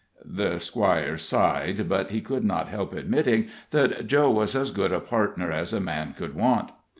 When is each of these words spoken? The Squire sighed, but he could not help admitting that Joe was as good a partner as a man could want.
The 0.25 0.57
Squire 0.57 1.19
sighed, 1.19 1.87
but 1.87 2.09
he 2.09 2.21
could 2.21 2.43
not 2.43 2.69
help 2.69 2.91
admitting 2.95 3.49
that 3.69 4.07
Joe 4.07 4.31
was 4.31 4.55
as 4.55 4.71
good 4.71 4.91
a 4.91 4.99
partner 4.99 5.51
as 5.51 5.73
a 5.73 5.79
man 5.79 6.15
could 6.17 6.33
want. 6.33 6.71